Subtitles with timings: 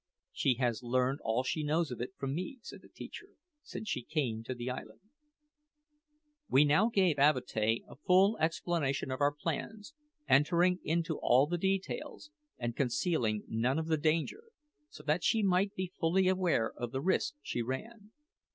[0.31, 3.27] "She has learned all she knows of it from me," said the teacher,
[3.61, 5.01] "since she came to the island."
[6.49, 9.93] We now gave Avatea a full explanation of our plans,
[10.27, 14.45] entering into all the details, and concealing none of the danger,
[14.89, 18.09] so that she might be fully aware of the risk she ran.